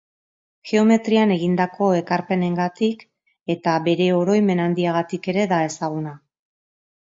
Geometrian 0.69 1.33
egindako 1.35 1.89
ekarpenengatik 1.97 3.03
eta 3.57 3.75
bere 3.89 4.09
oroimen 4.21 4.63
handiagatik 4.65 5.31
ere 5.35 5.45
da 5.55 5.61
ezaguna. 5.69 6.17